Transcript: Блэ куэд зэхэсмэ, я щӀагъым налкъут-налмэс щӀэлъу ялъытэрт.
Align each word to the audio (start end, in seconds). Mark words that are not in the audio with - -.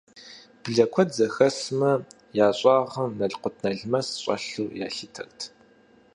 Блэ 0.63 0.85
куэд 0.93 1.09
зэхэсмэ, 1.17 1.91
я 2.45 2.47
щӀагъым 2.57 3.11
налкъут-налмэс 3.19 4.07
щӀэлъу 4.21 4.69
ялъытэрт. 4.85 5.39